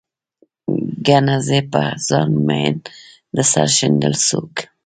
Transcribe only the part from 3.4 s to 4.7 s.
سر ښندل څوک